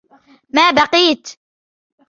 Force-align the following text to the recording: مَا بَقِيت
مَا 0.49 0.71
بَقِيت 0.71 1.27